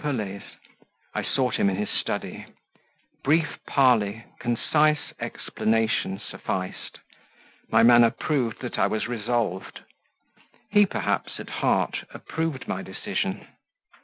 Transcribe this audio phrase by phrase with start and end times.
[0.03, 0.43] Pelet's:
[1.13, 2.47] I sought him in his study;
[3.23, 6.97] brief parley, concise explanation sufficed;
[7.69, 9.81] my manner proved that I was resolved;
[10.71, 13.45] he, perhaps, at heart approved my decision.